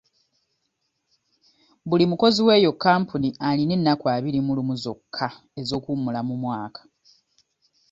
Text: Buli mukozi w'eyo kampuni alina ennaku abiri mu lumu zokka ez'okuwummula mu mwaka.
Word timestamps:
Buli 1.89 2.05
mukozi 2.11 2.39
w'eyo 2.47 2.71
kampuni 2.83 3.27
alina 3.47 3.73
ennaku 3.77 4.05
abiri 4.15 4.39
mu 4.45 4.51
lumu 4.57 4.75
zokka 4.83 5.27
ez'okuwummula 5.59 6.19
mu 6.27 6.35
mwaka. 6.43 6.81